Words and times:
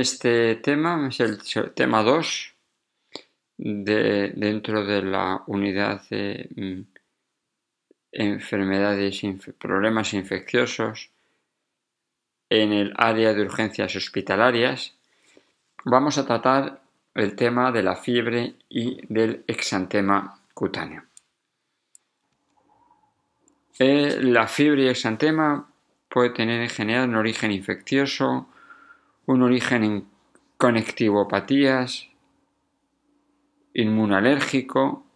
este 0.00 0.56
tema, 0.56 1.08
es 1.08 1.20
el 1.20 1.38
tema 1.74 2.02
2 2.02 2.54
de, 3.58 4.32
dentro 4.34 4.84
de 4.84 5.02
la 5.02 5.42
unidad 5.46 6.02
de 6.08 6.48
mm, 6.56 6.80
enfermedades, 8.12 9.20
problemas 9.58 10.14
infecciosos 10.14 11.10
en 12.48 12.72
el 12.72 12.92
área 12.96 13.32
de 13.32 13.42
urgencias 13.42 13.94
hospitalarias, 13.94 14.94
vamos 15.84 16.18
a 16.18 16.26
tratar 16.26 16.80
el 17.14 17.36
tema 17.36 17.70
de 17.70 17.82
la 17.82 17.96
fiebre 17.96 18.54
y 18.68 19.00
del 19.08 19.44
exantema 19.46 20.40
cutáneo. 20.52 21.04
Eh, 23.78 24.18
la 24.20 24.46
fiebre 24.46 24.84
y 24.84 24.88
exantema 24.88 25.70
puede 26.08 26.30
tener 26.30 26.60
en 26.60 26.68
general 26.68 27.08
un 27.08 27.14
origen 27.14 27.52
infeccioso, 27.52 28.48
un 29.30 29.42
origen 29.42 29.84
en 29.84 30.04
conectivopatías, 30.56 32.08
inmunolérgico 33.74 35.06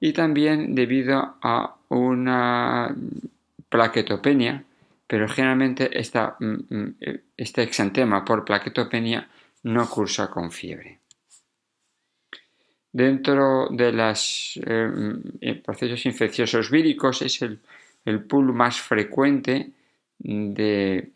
y 0.00 0.12
también 0.12 0.74
debido 0.74 1.36
a 1.40 1.76
una 1.88 2.94
plaquetopenia, 3.68 4.64
pero 5.06 5.28
generalmente 5.28 5.88
esta, 5.98 6.36
mm, 6.40 6.74
mm, 6.74 6.94
este 7.36 7.62
exantema 7.62 8.24
por 8.24 8.44
plaquetopenia 8.44 9.28
no 9.62 9.88
cursa 9.88 10.28
con 10.28 10.50
fiebre. 10.50 10.98
Dentro 12.92 13.68
de 13.70 13.92
los 13.92 14.58
eh, 14.66 14.88
mm, 14.88 15.62
procesos 15.62 16.04
infecciosos 16.06 16.72
víricos 16.72 17.22
es 17.22 17.40
el, 17.42 17.60
el 18.04 18.24
pool 18.24 18.52
más 18.52 18.80
frecuente 18.80 19.70
de 20.18 21.12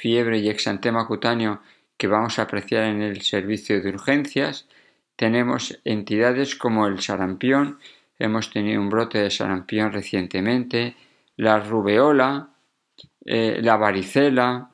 fiebre 0.00 0.38
y 0.38 0.48
exantema 0.48 1.06
cutáneo 1.06 1.60
que 1.96 2.08
vamos 2.08 2.38
a 2.38 2.42
apreciar 2.42 2.84
en 2.84 3.02
el 3.02 3.22
servicio 3.22 3.80
de 3.80 3.90
urgencias. 3.90 4.66
Tenemos 5.16 5.80
entidades 5.84 6.56
como 6.56 6.86
el 6.86 7.00
sarampión, 7.00 7.78
hemos 8.18 8.50
tenido 8.50 8.80
un 8.80 8.90
brote 8.90 9.18
de 9.18 9.30
sarampión 9.30 9.92
recientemente, 9.92 10.96
la 11.36 11.60
rubeola, 11.60 12.48
eh, 13.24 13.60
la 13.62 13.76
varicela, 13.76 14.70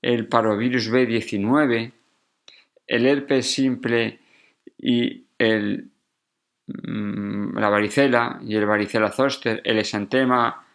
el 0.00 0.28
parovirus 0.28 0.90
B19, 0.90 1.92
el 2.86 3.06
herpes 3.06 3.52
simple 3.52 4.20
y 4.78 5.26
el, 5.38 5.90
mm, 6.66 7.58
la 7.58 7.68
varicela 7.68 8.40
y 8.42 8.56
el 8.56 8.66
varicela 8.66 9.10
zoster, 9.10 9.60
el 9.64 9.78
exantema 9.78 10.66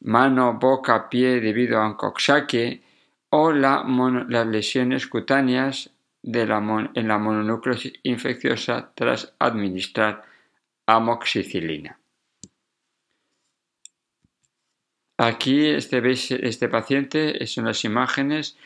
mano, 0.00 0.58
boca, 0.58 1.08
pie 1.08 1.40
debido 1.40 1.78
a 1.78 1.86
un 1.86 1.94
coxsackie 1.94 2.82
o 3.30 3.52
las 3.52 4.46
lesiones 4.46 5.06
cutáneas 5.06 5.90
de 6.22 6.46
la 6.46 6.90
en 6.94 7.08
la 7.08 7.18
mononucleosis 7.18 7.92
infecciosa 8.02 8.92
tras 8.94 9.32
administrar 9.38 10.22
amoxicilina. 10.86 11.98
Aquí 15.16 15.66
este, 15.66 16.00
veis, 16.00 16.30
este 16.30 16.68
paciente 16.68 17.46
son 17.46 17.66
las 17.66 17.84
imágenes 17.84 18.56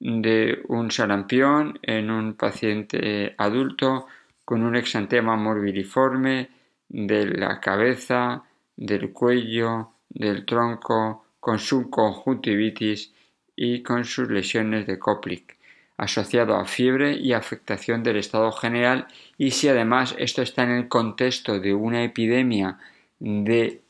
de 0.00 0.62
un 0.68 0.90
sarampión 0.90 1.78
en 1.82 2.10
un 2.10 2.34
paciente 2.34 3.34
adulto 3.38 4.06
con 4.44 4.64
un 4.64 4.74
exantema 4.74 5.36
morbiliforme 5.36 6.48
de 6.88 7.26
la 7.26 7.60
cabeza, 7.60 8.42
del 8.76 9.12
cuello, 9.12 9.92
del 10.08 10.44
tronco, 10.44 11.26
con 11.38 11.58
su 11.60 11.88
conjuntivitis 11.88 13.14
y 13.56 13.82
con 13.82 14.04
sus 14.04 14.30
lesiones 14.30 14.86
de 14.86 14.98
Koplik, 14.98 15.56
asociado 15.96 16.56
a 16.56 16.64
fiebre 16.64 17.12
y 17.16 17.32
afectación 17.32 18.02
del 18.02 18.16
estado 18.16 18.52
general 18.52 19.06
y 19.36 19.50
si 19.50 19.68
además 19.68 20.14
esto 20.18 20.42
está 20.42 20.62
en 20.62 20.70
el 20.70 20.88
contexto 20.88 21.60
de 21.60 21.74
una 21.74 22.02
epidemia 22.02 22.78
de 23.18 23.82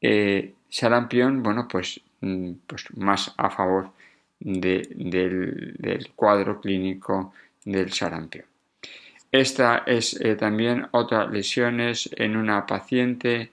eh, 0.00 0.54
sarampión, 0.68 1.42
bueno, 1.42 1.68
pues, 1.68 2.00
mm, 2.20 2.52
pues, 2.66 2.86
más 2.96 3.34
a 3.36 3.50
favor 3.50 3.90
del, 4.40 6.10
cuadro 6.14 6.60
clínico 6.60 7.32
del 7.64 7.92
sarampión. 7.92 8.44
Esta 9.32 9.78
es 9.86 10.18
eh, 10.20 10.36
también 10.36 10.86
otra 10.92 11.26
lesiones 11.26 12.08
en 12.16 12.36
una 12.36 12.64
paciente 12.66 13.50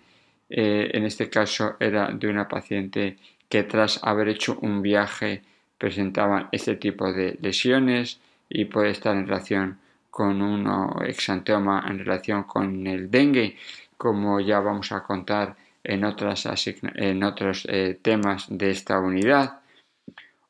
eh, 0.55 0.91
en 0.93 1.03
este 1.03 1.31
caso 1.31 1.77
era 1.79 2.11
de 2.11 2.27
una 2.27 2.47
paciente 2.47 3.17
que 3.49 3.63
tras 3.63 3.99
haber 4.03 4.27
hecho 4.27 4.59
un 4.61 4.83
viaje 4.83 5.41
presentaba 5.79 6.49
este 6.51 6.75
tipo 6.75 7.11
de 7.11 7.39
lesiones 7.41 8.19
y 8.49 8.65
puede 8.65 8.91
estar 8.91 9.15
en 9.15 9.25
relación 9.25 9.79
con 10.11 10.43
un 10.43 10.69
exantoma 11.07 11.83
en 11.89 11.97
relación 11.97 12.43
con 12.43 12.85
el 12.85 13.09
dengue, 13.09 13.57
como 13.97 14.39
ya 14.39 14.59
vamos 14.59 14.91
a 14.91 15.01
contar 15.01 15.55
en, 15.83 16.03
otros 16.03 16.45
eh, 17.67 17.97
temas 17.99 18.45
de 18.47 18.69
esta 18.69 18.99
unidad. 18.99 19.59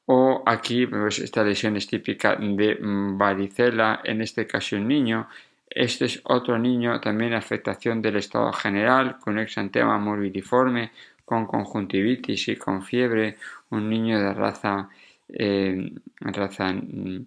O 0.06 0.44
aquí 0.46 0.86
pues, 0.86 1.20
esta 1.20 1.46
lesión 1.46 1.78
es 1.78 1.88
típica 1.88 2.36
de 2.36 2.78
varicela, 2.82 4.02
en 4.04 4.22
este 4.22 4.46
caso 4.46 4.76
un 4.76 4.90
niño 4.90 5.30
este 5.76 6.06
es 6.06 6.22
otro 6.24 6.58
niño, 6.60 7.00
también 7.02 7.34
afectación 7.34 8.02
del 8.02 8.18
estado 8.18 8.54
general, 8.54 9.18
con 9.20 9.40
exantema 9.40 9.98
morbidiforme, 9.98 10.92
con 11.26 11.46
conjuntivitis 11.48 12.50
y 12.50 12.56
con 12.56 12.84
fiebre, 12.84 13.38
un 13.72 13.90
niño 13.90 14.20
de 14.20 14.34
raza, 14.34 14.90
eh, 15.30 15.92
raza 16.20 16.74
mm, 16.74 17.26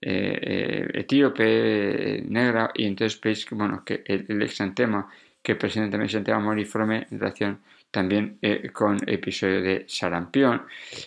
eh, 0.00 0.38
eh, 0.42 0.88
etíope, 0.94 2.22
negra, 2.28 2.70
y 2.74 2.86
entonces 2.86 3.20
veis 3.20 3.44
que, 3.44 3.54
bueno, 3.54 3.82
que 3.84 4.04
el, 4.06 4.42
exantema 4.42 5.08
que 5.42 5.56
presenta 5.56 5.90
también 5.90 6.06
exantema 6.06 6.38
morbidiforme 6.40 7.06
en 7.10 7.18
relación 7.18 7.60
también 7.90 8.38
con 8.72 8.98
episodio 9.08 9.62
de 9.62 9.84
sarampión. 9.88 10.62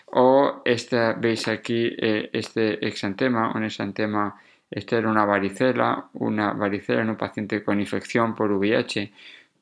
O 0.07 0.63
esta, 0.66 1.13
veis 1.13 1.47
aquí 1.47 1.96
este 1.97 2.85
exantema, 2.85 3.53
un 3.56 3.63
exantema 3.66 4.41
esta 4.71 4.97
era 4.97 5.09
una 5.09 5.25
varicela, 5.25 6.09
una 6.13 6.53
varicela 6.53 7.01
en 7.01 7.09
un 7.09 7.17
paciente 7.17 7.61
con 7.61 7.81
infección 7.81 8.33
por 8.33 8.53
VIH, 8.53 9.11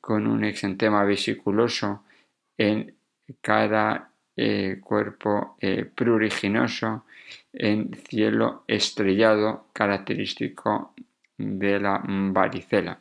con 0.00 0.28
un 0.28 0.44
exantema 0.44 1.02
vesiculoso 1.02 2.04
en 2.56 2.94
cara, 3.40 4.12
eh, 4.36 4.78
cuerpo 4.80 5.56
eh, 5.60 5.84
pruriginoso, 5.84 7.04
en 7.52 7.92
cielo 7.94 8.62
estrellado, 8.68 9.66
característico 9.72 10.94
de 11.36 11.80
la 11.80 12.00
varicela. 12.06 13.00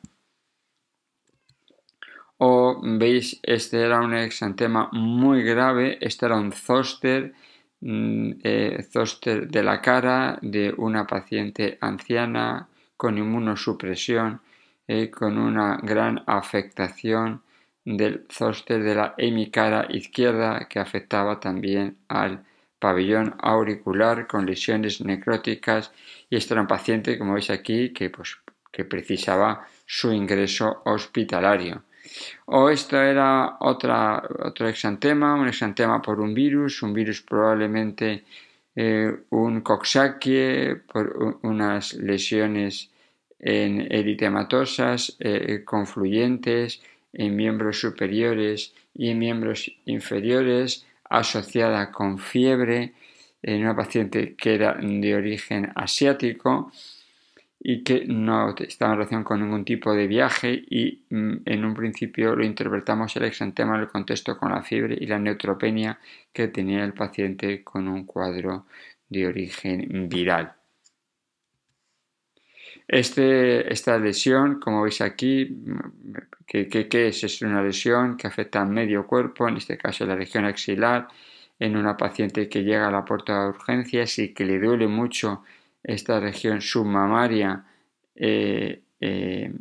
O 2.37 2.81
veis, 2.83 3.39
este 3.43 3.81
era 3.81 3.99
un 3.99 4.15
exantema 4.15 4.89
muy 4.93 5.43
grave, 5.43 5.99
este 6.01 6.25
era 6.25 6.37
un 6.37 6.51
zoster 6.51 7.33
Mm, 7.33 7.48
eh, 7.81 8.85
zoster 8.91 9.47
de 9.47 9.63
la 9.63 9.81
cara 9.81 10.38
de 10.41 10.73
una 10.78 11.07
paciente 11.07 11.78
anciana 11.81 12.67
con 12.97 13.17
inmunosupresión, 13.17 14.41
eh, 14.88 15.09
con 15.09 15.38
una 15.38 15.78
gran 15.81 16.23
afectación 16.25 17.41
del 17.85 18.25
zoster 18.29 18.84
de 18.84 18.95
la 18.95 19.13
hemicara 19.18 19.88
izquierda 19.89 20.68
que 20.69 20.79
afectaba 20.79 21.39
también 21.39 21.97
al 22.07 22.44
pabellón 22.79 23.35
auricular 23.39 24.28
con 24.28 24.45
lesiones 24.45 25.01
necróticas 25.01 25.91
y 26.29 26.35
este 26.35 26.53
era 26.53 26.62
un 26.62 26.68
paciente, 26.68 27.18
como 27.18 27.34
veis 27.34 27.50
aquí, 27.50 27.94
que, 27.94 28.09
pues, 28.09 28.38
que 28.72 28.85
precisaba 28.85 29.68
su 29.86 30.12
ingreso 30.12 30.81
hospitalario. 30.86 31.83
O 32.45 32.69
esto 32.69 32.98
era 32.98 33.57
otra, 33.60 34.21
otro 34.44 34.68
exantema, 34.68 35.36
un 35.36 35.48
exantema 35.48 36.01
por 36.01 36.19
un 36.19 36.33
virus, 36.33 36.81
un 36.83 36.94
virus 36.94 37.21
probablemente 37.21 38.24
eh, 38.75 39.12
un 39.30 39.62
coxsackie 39.62 40.75
por 40.92 41.39
unas 41.44 41.94
lesiones 41.94 42.89
en 43.39 43.92
eritematosas 43.92 45.16
eh, 45.19 45.63
confluyentes 45.66 46.81
en 47.13 47.36
miembros 47.36 47.80
superiores 47.80 48.74
y 48.94 49.10
en 49.10 49.19
miembros 49.19 49.72
inferiores 49.86 50.86
asociada 51.10 51.92
con 51.92 52.19
fiebre 52.19 52.94
en 53.42 53.62
una 53.62 53.75
paciente 53.75 54.36
que 54.36 54.56
era 54.56 54.77
de 54.80 55.15
origen 55.15 55.72
asiático 55.75 56.72
y 57.59 57.83
que 57.83 58.06
no 58.06 58.56
estaba 58.57 58.94
en 58.94 58.97
relación 59.00 59.23
con 59.23 59.41
ningún 59.41 59.65
tipo 59.65 59.94
de 59.94 60.07
viaje 60.07 60.63
y 60.69 61.03
mm, 61.09 61.41
en 61.45 61.65
un 61.65 61.73
principio 61.73 62.35
lo 62.35 62.45
interpretamos 62.45 63.15
el 63.17 63.25
exantema 63.25 63.75
en 63.75 63.81
el 63.81 63.88
contexto 63.89 64.38
con 64.38 64.51
la 64.51 64.63
fiebre 64.63 64.97
y 65.00 65.07
la 65.07 65.19
neutropenia 65.19 66.00
que 66.31 66.47
tenía 66.47 66.85
el 66.85 66.94
paciente 66.94 67.63
con 67.63 67.88
un 67.88 68.06
cuadro 68.06 68.65
de 69.09 69.27
origen 69.27 70.07
viral. 70.07 70.53
Este, 72.88 73.71
esta 73.71 74.00
lesión, 74.00 74.59
como 74.59 74.81
veis 74.81 75.01
aquí, 75.01 75.45
mm, 75.45 76.13
¿qué, 76.47 76.88
es? 77.07 77.23
Es 77.23 77.41
una 77.41 77.62
lesión 77.62 78.17
que 78.17 78.27
afecta 78.27 78.62
al 78.62 78.69
medio 78.69 79.05
cuerpo, 79.05 79.47
en 79.47 79.57
este 79.57 79.77
caso 79.77 80.05
la 80.05 80.15
región 80.15 80.45
axilar, 80.45 81.07
en 81.59 81.75
una 81.77 81.97
paciente 81.97 82.50
que 82.50 82.63
llega 82.63 82.88
a 82.88 82.91
la 82.91 83.05
puerta 83.05 83.44
de 83.44 83.50
urgencias 83.50 84.17
y 84.19 84.33
que 84.33 84.45
le 84.45 84.59
duele 84.59 84.88
mucho 84.88 85.44
esta 85.83 86.19
región 86.19 86.61
submamaria 86.61 87.63
eh, 88.15 88.81
eh, 88.99 89.53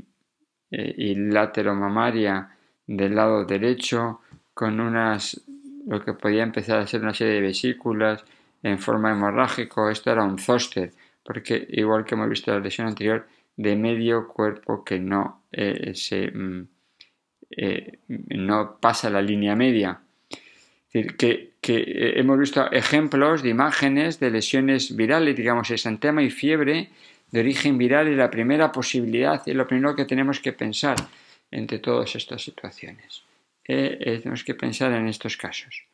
eh, 0.71 0.95
y 0.97 1.15
lateromamaria 1.15 2.57
del 2.87 3.15
lado 3.15 3.45
derecho 3.45 4.21
con 4.55 4.81
unas 4.81 5.41
lo 5.87 6.05
que 6.05 6.13
podía 6.13 6.43
empezar 6.43 6.81
a 6.81 6.87
ser 6.87 7.03
una 7.03 7.15
serie 7.15 7.35
de 7.35 7.41
vesículas 7.41 8.25
en 8.63 8.79
forma 8.79 9.13
hemorrágico. 9.13 9.89
Esto 9.89 10.11
era 10.11 10.25
un 10.25 10.39
zóster 10.39 10.93
porque 11.23 11.67
igual 11.71 12.05
que 12.05 12.15
hemos 12.15 12.29
visto 12.29 12.51
en 12.51 12.59
la 12.59 12.65
lesión 12.65 12.89
anterior 12.89 13.27
de 13.57 13.77
medio 13.77 14.29
cuerpo 14.29 14.85
que 14.85 14.99
no 14.99 15.43
se 15.51 16.31
mm, 16.31 16.69
no 18.09 18.79
pasa 18.81 19.09
la 19.09 19.23
línea 19.23 19.57
media 19.57 20.01
que, 21.07 21.53
eh, 21.63 22.13
hemos 22.17 22.39
visto 22.39 22.71
ejemplos 22.73 23.43
de 23.43 23.51
imágenes 23.51 24.21
de 24.21 24.31
lesiones 24.31 24.95
virales, 24.97 25.37
digamos, 25.37 25.71
exantema 25.71 26.23
y 26.23 26.31
fiebre 26.31 26.89
de 27.31 27.41
origen 27.41 27.77
viral 27.77 28.09
y 28.09 28.17
la 28.17 28.31
primera 28.31 28.73
posibilidad 28.73 29.43
y 29.47 29.53
lo 29.53 29.67
primero 29.67 29.95
que 29.95 30.05
tenemos 30.05 30.41
que 30.41 30.53
pensar 30.53 30.97
entre 31.51 31.79
todas 31.79 32.15
estas 32.17 32.43
situaciones. 32.43 33.23
Eh, 33.67 33.99
eh, 34.01 34.19
tenemos 34.19 34.45
que 34.45 34.55
pensar 34.55 34.93
en 34.93 35.09
estos 35.09 35.37
casos. 35.37 35.85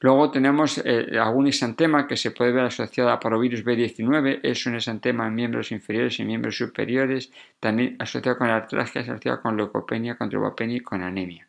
Luego 0.00 0.30
tenemos 0.30 0.82
algún 1.20 1.46
exantema 1.46 2.06
que 2.06 2.16
se 2.16 2.30
puede 2.30 2.52
ver 2.52 2.64
asociado 2.64 3.10
a 3.10 3.20
parovirus 3.20 3.64
B19, 3.64 4.40
es 4.42 4.66
un 4.66 4.74
exantema 4.76 5.26
en 5.26 5.34
miembros 5.34 5.70
inferiores 5.70 6.18
y 6.18 6.24
miembros 6.24 6.56
superiores, 6.56 7.30
también 7.60 7.96
asociado 7.98 8.38
con 8.38 8.48
artralgia, 8.48 9.02
asociado 9.02 9.42
con 9.42 9.56
leucopenia, 9.56 10.16
con 10.16 10.30
trombopenia 10.30 10.76
y 10.78 10.80
con 10.80 11.02
anemia. 11.02 11.46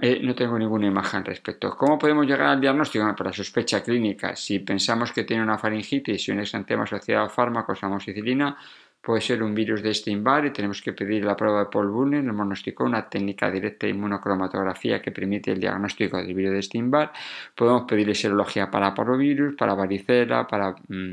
Eh, 0.00 0.20
no 0.22 0.34
tengo 0.34 0.58
ninguna 0.58 0.86
imagen 0.86 1.24
respecto. 1.24 1.76
¿Cómo 1.76 1.98
podemos 1.98 2.26
llegar 2.26 2.48
al 2.48 2.60
diagnóstico? 2.60 3.14
Para 3.16 3.32
sospecha 3.32 3.82
clínica, 3.82 4.34
si 4.34 4.58
pensamos 4.58 5.12
que 5.12 5.24
tiene 5.24 5.42
una 5.42 5.58
faringitis 5.58 6.28
y 6.28 6.32
un 6.32 6.40
exantema 6.40 6.84
asociado 6.84 7.26
a 7.26 7.28
fármacos, 7.28 7.82
amoxicilina, 7.84 8.56
puede 9.00 9.20
ser 9.20 9.42
un 9.42 9.54
virus 9.54 9.82
de 9.82 9.92
Steinbar 9.94 10.46
y 10.46 10.52
tenemos 10.52 10.80
que 10.80 10.94
pedir 10.94 11.24
la 11.24 11.36
prueba 11.36 11.60
de 11.60 11.66
Paul 11.66 11.90
Bunner, 11.90 12.24
el 12.24 12.32
monóstico, 12.32 12.84
una 12.84 13.08
técnica 13.08 13.50
directa 13.50 13.86
de 13.86 13.92
inmunocromatografía 13.92 15.02
que 15.02 15.12
permite 15.12 15.52
el 15.52 15.60
diagnóstico 15.60 16.16
del 16.16 16.34
virus 16.34 16.54
de 16.54 16.62
Steinbar. 16.62 17.12
Podemos 17.54 17.82
pedirle 17.82 18.14
serología 18.14 18.70
para 18.70 18.94
parvovirus, 18.94 19.54
para 19.54 19.74
varicela, 19.74 20.46
para 20.46 20.74
mm, 20.88 21.12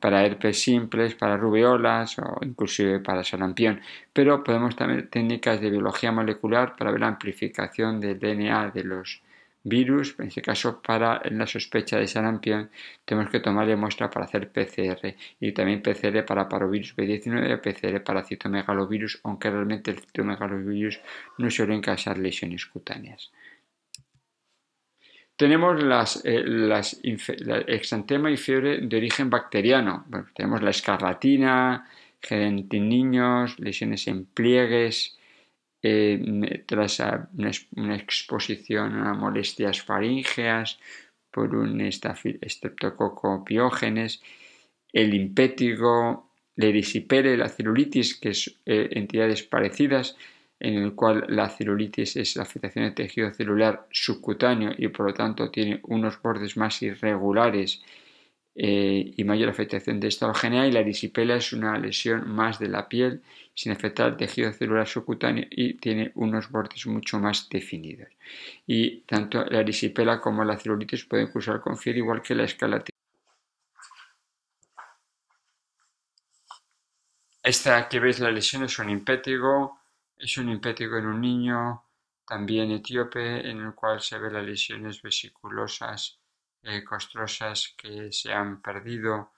para 0.00 0.24
herpes 0.24 0.60
simples, 0.62 1.14
para 1.14 1.36
rubeolas 1.36 2.18
o 2.18 2.38
inclusive 2.42 3.00
para 3.00 3.24
sarampión. 3.24 3.80
Pero 4.12 4.42
podemos 4.44 4.76
también 4.76 5.08
técnicas 5.08 5.60
de 5.60 5.70
biología 5.70 6.12
molecular 6.12 6.76
para 6.76 6.90
ver 6.90 7.00
la 7.00 7.08
amplificación 7.08 8.00
del 8.00 8.18
DNA 8.18 8.70
de 8.70 8.84
los 8.84 9.22
virus. 9.66 10.14
En 10.18 10.28
este 10.28 10.42
caso, 10.42 10.80
para 10.80 11.20
la 11.30 11.46
sospecha 11.46 11.98
de 11.98 12.06
sarampión, 12.06 12.70
tenemos 13.04 13.30
que 13.30 13.40
tomarle 13.40 13.76
muestra 13.76 14.10
para 14.10 14.26
hacer 14.26 14.50
PCR 14.50 15.14
y 15.40 15.52
también 15.52 15.82
PCR 15.82 16.24
para 16.24 16.48
parovirus 16.48 16.96
B19 16.96 17.52
y 17.52 17.56
PCR 17.56 18.02
para 18.02 18.22
citomegalovirus, 18.22 19.20
aunque 19.24 19.50
realmente 19.50 19.90
el 19.90 19.98
citomegalovirus 19.98 21.00
no 21.38 21.50
suele 21.50 21.80
causar 21.80 22.18
lesiones 22.18 22.66
cutáneas. 22.66 23.32
Tenemos 25.36 25.82
las, 25.82 26.22
eh, 26.24 26.44
exantema 27.68 28.30
y 28.30 28.36
fiebre 28.36 28.78
de 28.78 28.96
origen 28.96 29.28
bacteriano. 29.28 30.06
tenemos 30.34 30.62
la 30.62 30.70
escarlatina, 30.70 31.88
niños, 32.30 33.58
lesiones 33.58 34.08
en 34.08 34.24
pliegues, 34.24 35.18
eh, 35.82 36.64
tras 36.66 37.00
una, 37.36 37.96
exposición 37.96 38.94
a 39.06 39.14
molestias 39.14 39.82
faríngeas 39.82 40.78
por 41.30 41.54
un 41.54 41.80
estreptococo 41.82 43.44
piógenes, 43.44 44.22
el 44.92 45.12
impétigo, 45.12 46.32
la 46.56 46.66
erisipere, 46.66 47.36
la 47.36 47.50
celulitis, 47.50 48.18
que 48.18 48.32
son 48.32 48.54
eh, 48.64 48.88
entidades 48.92 49.42
parecidas, 49.42 50.16
en 50.58 50.74
el 50.74 50.94
cual 50.94 51.26
la 51.28 51.48
celulitis 51.48 52.16
es 52.16 52.36
la 52.36 52.44
afectación 52.44 52.84
del 52.84 52.94
tejido 52.94 53.32
celular 53.32 53.86
subcutáneo 53.90 54.72
y 54.76 54.88
por 54.88 55.06
lo 55.06 55.14
tanto 55.14 55.50
tiene 55.50 55.80
unos 55.84 56.20
bordes 56.20 56.56
más 56.56 56.80
irregulares 56.82 57.82
eh, 58.58 59.12
y 59.14 59.24
mayor 59.24 59.50
afectación 59.50 60.00
de 60.00 60.08
esta 60.08 60.32
y 60.42 60.72
la 60.72 60.80
erisipela 60.80 61.36
es 61.36 61.52
una 61.52 61.78
lesión 61.78 62.26
más 62.26 62.58
de 62.58 62.68
la 62.68 62.88
piel 62.88 63.20
sin 63.54 63.72
afectar 63.72 64.08
el 64.08 64.16
tejido 64.16 64.50
celular 64.50 64.88
subcutáneo 64.88 65.44
y 65.50 65.74
tiene 65.74 66.10
unos 66.14 66.50
bordes 66.50 66.86
mucho 66.86 67.18
más 67.18 67.48
definidos. 67.50 68.08
Y 68.66 69.00
tanto 69.00 69.44
la 69.44 69.60
erisipela 69.60 70.20
como 70.22 70.42
la 70.42 70.56
celulitis 70.56 71.04
pueden 71.04 71.26
cursar 71.28 71.60
con 71.60 71.76
fiebre 71.76 71.98
igual 71.98 72.22
que 72.22 72.34
la 72.34 72.44
escalatina. 72.44 72.96
Esta 77.42 77.88
que 77.88 78.00
veis 78.00 78.20
la 78.20 78.30
lesión 78.30 78.64
es 78.64 78.78
un 78.78 78.88
impétigo 78.90 79.78
es 80.18 80.38
un 80.38 80.48
impético 80.48 80.96
en 80.96 81.06
un 81.06 81.20
niño, 81.20 81.82
también 82.26 82.70
etíope, 82.70 83.48
en 83.48 83.60
el 83.60 83.74
cual 83.74 84.00
se 84.00 84.18
ven 84.18 84.32
las 84.32 84.44
lesiones 84.44 85.02
vesiculosas 85.02 86.18
eh, 86.62 86.82
costrosas 86.84 87.74
que 87.78 88.10
se 88.12 88.32
han 88.32 88.60
perdido 88.60 89.32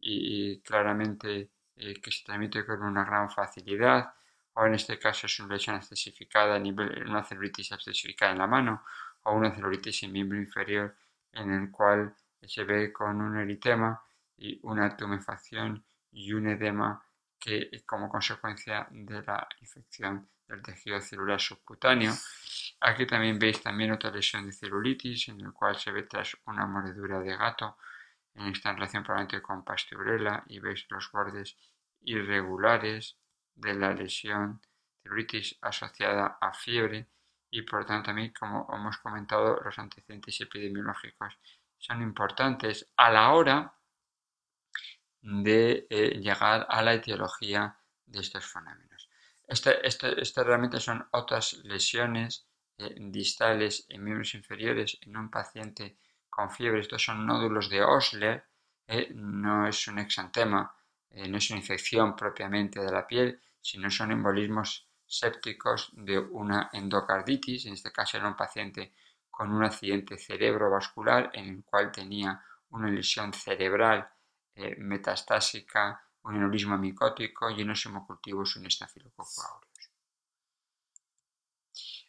y, 0.00 0.60
claramente 0.60 1.50
eh, 1.76 2.00
que 2.00 2.12
se 2.12 2.24
transmite 2.24 2.66
con 2.66 2.82
una 2.82 3.04
gran 3.04 3.30
facilidad, 3.30 4.12
o 4.54 4.66
en 4.66 4.74
este 4.74 4.98
caso 4.98 5.26
es 5.26 5.40
una 5.40 5.54
lesión 5.54 5.76
accesificada 5.76 6.56
a 6.56 6.58
nivel, 6.58 7.06
una 7.08 7.24
celulitis 7.24 7.72
accesificada 7.72 8.32
en 8.32 8.38
la 8.38 8.46
mano, 8.46 8.84
o 9.22 9.32
una 9.32 9.54
celulitis 9.54 10.02
en 10.02 10.12
miembro 10.12 10.38
inferior 10.38 10.96
en 11.32 11.52
el 11.52 11.70
cual 11.70 12.14
se 12.42 12.64
ve 12.64 12.92
con 12.92 13.20
un 13.20 13.38
eritema 13.38 14.02
y 14.36 14.60
una 14.62 14.96
tumefacción 14.96 15.84
y 16.12 16.32
un 16.32 16.48
edema 16.48 17.02
que 17.38 17.70
como 17.86 18.08
consecuencia 18.08 18.86
de 18.90 19.22
la 19.22 19.48
infección 19.60 20.28
del 20.46 20.62
tejido 20.62 21.00
celular 21.00 21.40
subcutáneo. 21.40 22.12
Aquí 22.80 23.06
también 23.06 23.38
veis 23.38 23.62
también 23.62 23.92
otra 23.92 24.10
lesión 24.10 24.46
de 24.46 24.52
celulitis 24.52 25.28
en 25.28 25.40
el 25.40 25.52
cual 25.52 25.76
se 25.76 25.92
ve 25.92 26.04
tras 26.04 26.36
una 26.46 26.66
mordedura 26.66 27.20
de 27.20 27.36
gato 27.36 27.76
en 28.34 28.46
esta 28.48 28.72
relación 28.72 29.02
probablemente 29.02 29.42
con 29.42 29.64
pasteurela 29.64 30.44
y 30.46 30.58
veis 30.58 30.86
los 30.90 31.10
bordes 31.10 31.56
irregulares 32.02 33.16
de 33.54 33.74
la 33.74 33.92
lesión 33.92 34.60
celulitis 35.02 35.58
asociada 35.60 36.38
a 36.40 36.52
fiebre 36.52 37.08
y 37.50 37.62
por 37.62 37.84
tanto 37.84 38.06
también 38.06 38.32
como 38.38 38.68
hemos 38.72 38.98
comentado 38.98 39.60
los 39.64 39.78
antecedentes 39.78 40.40
epidemiológicos 40.40 41.36
son 41.78 42.02
importantes 42.02 42.88
a 42.96 43.10
la 43.10 43.32
hora 43.32 43.77
de 45.20 45.86
eh, 45.90 46.18
llegar 46.20 46.66
a 46.68 46.82
la 46.82 46.94
etiología 46.94 47.78
de 48.06 48.20
estos 48.20 48.44
fenómenos. 48.46 49.08
Estas 49.46 49.76
este, 49.82 50.20
este 50.20 50.44
realmente 50.44 50.80
son 50.80 51.06
otras 51.12 51.54
lesiones 51.64 52.46
eh, 52.76 52.94
distales 52.98 53.86
en 53.88 54.04
miembros 54.04 54.34
inferiores 54.34 54.98
en 55.02 55.16
un 55.16 55.30
paciente 55.30 55.98
con 56.28 56.50
fiebre. 56.50 56.80
Estos 56.80 57.02
son 57.02 57.26
nódulos 57.26 57.68
de 57.68 57.82
Osler, 57.82 58.44
eh, 58.86 59.08
no 59.14 59.66
es 59.66 59.86
un 59.88 59.98
exantema, 59.98 60.74
no 61.10 61.38
es 61.38 61.50
una 61.50 61.58
infección 61.58 62.14
propiamente 62.14 62.80
de 62.80 62.92
la 62.92 63.06
piel, 63.06 63.40
sino 63.60 63.90
son 63.90 64.12
embolismos 64.12 64.86
sépticos 65.06 65.90
de 65.94 66.18
una 66.18 66.68
endocarditis. 66.72 67.66
En 67.66 67.72
este 67.72 67.90
caso 67.90 68.18
era 68.18 68.28
un 68.28 68.36
paciente 68.36 68.92
con 69.30 69.52
un 69.52 69.64
accidente 69.64 70.18
cerebrovascular 70.18 71.30
en 71.32 71.48
el 71.48 71.64
cual 71.64 71.90
tenía 71.90 72.42
una 72.70 72.90
lesión 72.90 73.32
cerebral 73.32 74.08
eh, 74.60 74.74
metastásica, 74.76 76.02
un 76.24 76.34
enolismo 76.34 76.76
micótico 76.76 77.48
y 77.48 77.62
unos 77.62 77.86
hemocultivos 77.86 78.56
un 78.56 78.66
estafilococo 78.66 79.40
aureus. 79.40 79.90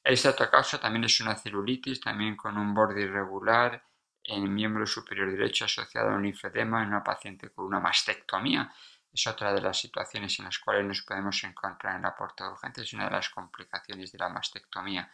El 0.03 0.13
estratocaso 0.15 0.79
también 0.79 1.03
es 1.03 1.21
una 1.21 1.35
celulitis, 1.35 2.01
también 2.01 2.35
con 2.35 2.57
un 2.57 2.73
borde 2.73 3.01
irregular 3.01 3.83
en 4.23 4.41
el 4.41 4.49
miembro 4.49 4.87
superior 4.87 5.29
derecho 5.29 5.65
asociado 5.65 6.09
a 6.09 6.15
un 6.15 6.23
linfedema 6.23 6.81
en 6.81 6.87
una 6.87 7.03
paciente 7.03 7.51
con 7.51 7.65
una 7.65 7.79
mastectomía. 7.79 8.73
Es 9.13 9.27
otra 9.27 9.53
de 9.53 9.61
las 9.61 9.79
situaciones 9.79 10.39
en 10.39 10.45
las 10.45 10.57
cuales 10.57 10.85
nos 10.85 11.03
podemos 11.03 11.43
encontrar 11.43 11.97
en 11.97 12.01
la 12.01 12.15
puerta 12.15 12.45
de 12.45 12.51
urgencias, 12.53 12.87
es 12.87 12.93
una 12.93 13.05
de 13.05 13.11
las 13.11 13.29
complicaciones 13.29 14.11
de 14.11 14.17
la 14.17 14.29
mastectomía 14.29 15.11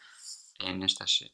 en 0.60 0.84
estas 0.84 1.26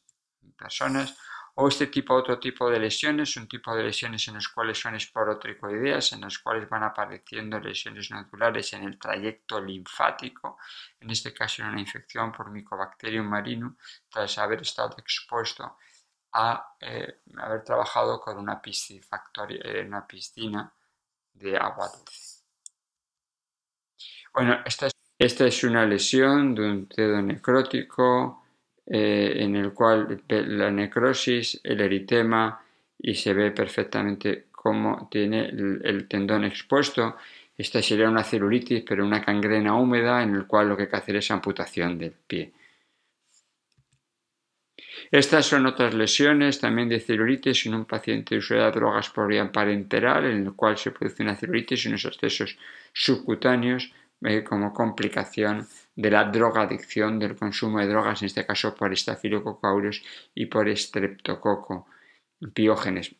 personas 0.58 1.16
o 1.56 1.68
este 1.68 1.88
tipo, 1.88 2.14
otro 2.14 2.40
tipo 2.40 2.70
de 2.70 2.80
lesiones, 2.80 3.36
un 3.38 3.48
tipo 3.48 3.76
de 3.76 3.84
lesiones 3.84 4.28
en 4.28 4.36
las 4.36 4.48
cuales 4.48 4.80
son 4.80 4.96
esporotricoideas, 4.96 6.14
en 6.14 6.22
las 6.22 6.40
cuales 6.40 6.70
van 6.70 6.84
apareciendo 6.84 7.60
lesiones 7.60 8.10
naturales 8.12 8.72
en 8.74 8.84
el 8.84 8.98
trayecto 8.98 9.60
linfático, 9.60 10.58
en 11.00 11.10
este 11.10 11.34
caso 11.34 11.62
en 11.62 11.70
una 11.70 11.82
infección 11.82 12.32
por 12.32 12.50
Mycobacterium 12.50 13.28
marino, 13.28 13.76
tras 14.10 14.38
haber 14.38 14.62
estado 14.62 14.96
expuesto 14.98 15.78
a 16.34 16.76
eh, 16.80 17.22
haber 17.38 17.64
trabajado 17.64 18.22
con 18.22 18.38
una, 18.38 18.62
eh, 18.64 19.84
una 19.86 20.08
piscina 20.08 20.74
de 21.34 21.58
agua 21.58 21.90
dulce. 21.90 22.42
Bueno, 24.34 24.60
esta 24.66 24.88
es, 24.88 24.94
esta 25.20 25.46
es 25.46 25.64
una 25.64 25.86
lesión 25.86 26.56
de 26.56 26.62
un 26.62 26.88
dedo 26.88 27.22
necrótico 27.22 28.41
eh, 28.94 29.36
en 29.38 29.56
el 29.56 29.72
cual 29.72 30.22
la 30.28 30.70
necrosis, 30.70 31.62
el 31.64 31.80
eritema 31.80 32.62
y 33.00 33.16
se 33.16 33.34
ve 33.34 33.52
perfectamente 33.52 34.48
cómo 34.52 35.08
tiene 35.10 35.46
el, 35.46 36.10
tendón 36.10 36.44
expuesto. 36.44 37.16
Esta 37.58 37.82
sería 37.82 38.10
una 38.10 38.26
celulitis, 38.26 38.84
pero 38.86 39.06
una 39.06 39.24
cangrena 39.24 39.78
húmeda 39.78 40.22
en 40.22 40.36
el 40.36 40.46
cual 40.46 40.68
lo 40.68 40.76
que 40.76 40.84
hay 40.84 40.90
que 40.90 40.98
hacer 40.98 41.16
es 41.16 41.32
amputación 41.32 41.98
del 41.98 42.12
pie. 42.12 42.52
Estas 45.10 45.46
son 45.46 45.68
otras 45.68 45.94
lesiones 45.94 46.60
también 46.60 46.90
de 46.90 47.00
celulitis 47.00 47.66
en 47.68 47.76
un 47.76 47.86
paciente 47.86 48.36
usuario 48.36 48.66
de 48.66 48.72
drogas 48.72 49.10
por 49.10 49.26
vía 49.26 49.50
parenteral, 49.50 50.26
en 50.26 50.48
el 50.48 50.54
cual 50.54 50.78
se 50.78 50.92
produce 50.92 51.24
una 51.24 51.38
celulitis 51.38 51.86
y 51.86 51.88
unos 51.88 52.04
excesos 52.04 52.58
subcutáneos 52.92 53.90
eh, 54.24 54.44
como 54.44 54.72
complicación 54.72 55.68
de 55.96 56.12
la 56.12 56.26
drogadicción, 56.26 57.18
del 57.18 57.36
consumo 57.36 57.80
de 57.80 57.88
drogas, 57.88 58.22
en 58.22 58.28
este 58.28 58.46
caso 58.46 58.76
por 58.76 58.94
estafilococo 58.94 59.66
aureus 59.66 60.04
y 60.36 60.46
por 60.46 60.70
estreptococo 60.70 61.88
piógenes, 62.54 63.16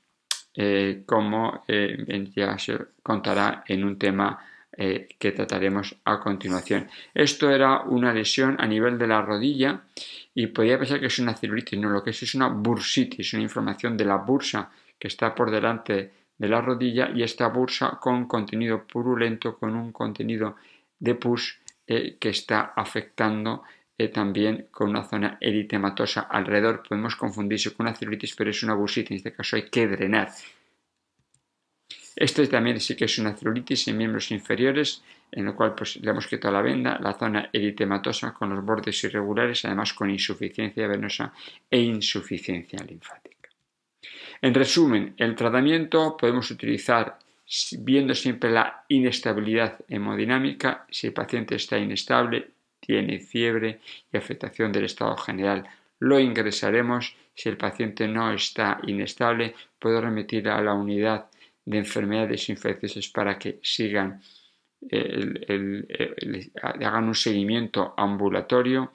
eh, 0.56 1.02
como 1.06 1.64
eh, 1.68 2.30
ya 2.36 2.58
se 2.60 2.78
contará 3.02 3.64
en 3.68 3.84
un 3.84 3.98
tema 3.98 4.46
que 4.74 5.34
trataremos 5.34 5.98
a 6.06 6.22
continuación. 6.22 6.88
Esto 7.14 7.52
era 7.52 7.82
una 7.82 8.14
lesión 8.14 8.56
a 8.58 8.66
nivel 8.66 8.98
de 8.98 9.06
la 9.06 9.22
rodilla 9.22 9.82
y 10.34 10.48
podría 10.48 10.80
pensar 10.80 11.02
que 11.02 11.08
es 11.08 11.20
una 11.20 11.36
celulitis, 11.36 11.78
no, 11.78 11.90
lo 11.90 12.02
que 12.02 12.12
es 12.12 12.24
es 12.24 12.36
una 12.36 12.48
bursitis, 12.48 13.34
una 13.34 13.44
inflamación 13.44 13.98
de 13.98 14.06
la 14.06 14.16
bursa 14.16 14.72
que 14.98 15.10
está 15.10 15.36
por 15.36 15.52
delante 15.52 16.12
de 16.38 16.48
la 16.48 16.62
rodilla 16.62 17.12
y 17.14 17.22
esta 17.22 17.48
bursa 17.50 18.00
con 18.02 18.28
contenido 18.28 18.88
purulento, 18.88 19.58
con 19.60 19.76
un 19.76 19.92
contenido 19.92 20.56
de 21.02 21.16
pus 21.16 21.60
eh, 21.88 22.16
que 22.20 22.30
está 22.30 22.72
afectando 22.76 23.64
eh, 23.98 24.08
también 24.08 24.68
con 24.72 24.90
una 24.90 25.04
zona 25.04 25.38
eritematosa 25.42 26.22
alrededor. 26.22 26.84
Podemos 26.88 27.16
confundirse 27.16 27.74
con 27.74 27.86
una 27.88 27.96
celulitis, 27.96 28.36
pero 28.36 28.52
es 28.52 28.64
una 28.64 28.76
bursitis. 28.76 29.12
En 29.12 29.18
este 29.18 29.34
caso 29.34 29.58
hay 29.58 29.70
que 29.70 29.88
drenar. 29.88 30.30
Esto 32.16 32.48
también 32.48 32.80
sí 32.80 32.96
que 32.96 33.06
es 33.06 33.18
una 33.18 33.36
celulitis 33.36 33.88
en 33.88 33.98
miembros 33.98 34.32
inferiores, 34.32 35.04
en 35.32 35.46
lo 35.46 35.56
cual 35.56 35.74
pues, 35.76 35.98
le 35.98 36.12
hemos 36.12 36.28
quitado 36.28 36.54
la 36.54 36.62
venda, 36.62 37.00
la 37.00 37.14
zona 37.14 37.50
eritematosa 37.52 38.34
con 38.34 38.50
los 38.50 38.64
bordes 38.64 39.04
irregulares, 39.04 39.66
además 39.66 39.94
con 39.94 40.10
insuficiencia 40.10 40.88
venosa 40.88 41.34
e 41.70 41.80
insuficiencia 41.80 42.80
linfática. 42.84 43.50
En 44.42 44.54
resumen, 44.54 45.14
el 45.18 45.36
tratamiento 45.36 46.16
podemos 46.18 46.50
utilizar 46.52 47.18
viendo 47.80 48.16
siempre 48.16 48.50
la 48.50 48.86
inestabilidad 48.88 49.80
hemodinámica, 49.88 50.86
si 50.90 51.08
el 51.08 51.14
paciente 51.14 51.56
está 51.56 51.78
inestable, 51.78 52.52
tiene 52.80 53.20
fiebre 53.20 53.80
y 54.12 54.18
afectación 54.18 54.72
del 54.72 54.86
estado 54.86 55.18
general, 55.18 55.68
lo 56.00 56.20
ingresaremos. 56.20 57.16
Si 57.36 57.50
el 57.50 57.58
paciente 57.58 58.08
no 58.08 58.32
está 58.32 58.80
inestable, 58.84 59.56
puedo 59.80 60.02
remitir 60.02 60.50
a 60.50 60.62
la 60.62 60.74
unidad 60.74 61.28
de 61.66 61.78
enfermedades 61.78 62.50
infecciosas 62.50 63.08
para 63.10 63.38
que 63.38 63.60
sigan, 63.62 64.22
hagan 66.62 67.04
un 67.04 67.16
seguimiento 67.16 67.94
ambulatorio 67.98 68.92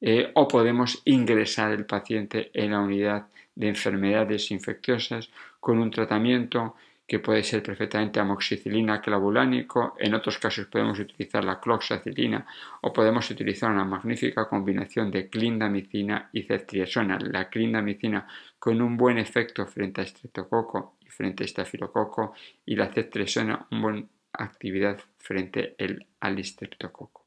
eh, 0.00 0.30
o 0.34 0.48
podemos 0.48 1.00
ingresar 1.04 1.72
el 1.72 1.86
paciente 1.86 2.50
en 2.54 2.72
la 2.72 2.80
unidad 2.80 3.26
de 3.54 3.68
enfermedades 3.68 4.50
infecciosas 4.50 5.30
con 5.58 5.78
un 5.78 5.90
tratamiento 5.90 6.76
que 7.10 7.18
puede 7.18 7.42
ser 7.42 7.60
perfectamente 7.60 8.20
amoxicilina 8.20 9.00
clavulánico, 9.00 9.96
en 9.98 10.14
otros 10.14 10.38
casos 10.38 10.66
podemos 10.66 10.96
utilizar 11.00 11.44
la 11.44 11.58
cloxacilina 11.58 12.46
o 12.82 12.92
podemos 12.92 13.28
utilizar 13.28 13.68
una 13.68 13.84
magnífica 13.84 14.48
combinación 14.48 15.10
de 15.10 15.28
clindamicina 15.28 16.30
y 16.32 16.44
ceftriaxona. 16.44 17.18
La 17.18 17.48
clindamicina 17.48 18.28
con 18.60 18.80
un 18.80 18.96
buen 18.96 19.18
efecto 19.18 19.66
frente 19.66 20.02
a 20.02 20.04
estreptococo 20.04 20.98
y 21.00 21.08
frente 21.08 21.42
a 21.42 21.46
estafilococo 21.46 22.34
y 22.64 22.76
la 22.76 22.92
ceftriaxona 22.92 23.66
una 23.72 23.80
buena 23.80 24.06
actividad 24.34 25.00
frente 25.18 25.74
al 26.20 26.38
estreptococo. 26.38 27.26